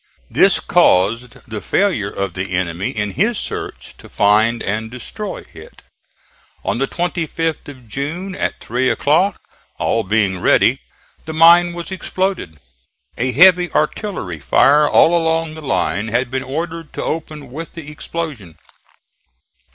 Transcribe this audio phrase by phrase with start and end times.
[0.31, 5.83] This caused the failure of the enemy in his search to find and destroy it.
[6.65, 9.39] On the 25th of June at three o'clock,
[9.77, 10.79] all being ready,
[11.25, 12.57] the mine was exploded.
[13.19, 17.91] A heavy artillery fire all along the line had been ordered to open with the
[17.91, 18.57] explosion.